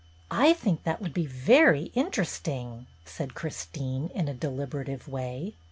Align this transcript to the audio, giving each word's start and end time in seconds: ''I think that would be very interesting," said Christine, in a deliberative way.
''I 0.31 0.55
think 0.55 0.81
that 0.81 0.99
would 0.99 1.13
be 1.13 1.27
very 1.27 1.91
interesting," 1.93 2.87
said 3.05 3.35
Christine, 3.35 4.09
in 4.15 4.27
a 4.27 4.33
deliberative 4.33 5.07
way. 5.07 5.53